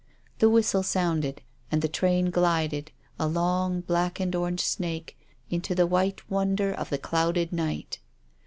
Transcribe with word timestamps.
The 0.39 0.49
whistle 0.49 0.81
sounded, 0.81 1.43
and 1.71 1.83
the 1.83 1.87
train 1.87 2.31
glided, 2.31 2.89
a 3.19 3.27
long 3.27 3.81
black 3.81 4.19
and 4.19 4.35
orange 4.35 4.61
snake, 4.61 5.15
into 5.51 5.75
the 5.75 5.85
white 5.85 6.27
wonder 6.27 6.73
of 6.73 6.89
the 6.89 6.97
clouded 6.97 7.53
night. 7.53 7.99